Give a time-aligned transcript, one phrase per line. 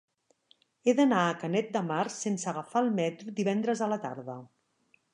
[0.89, 4.43] He d'anar a Canet de Mar sense agafar el metro divendres a la tarda.